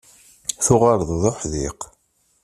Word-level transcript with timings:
Tuɣaleḍ 0.65 1.11
d 1.21 1.23
uḥdiq. 1.29 1.79